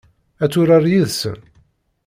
Ad 0.43 0.49
turar 0.51 0.83
yid-sen? 0.91 1.39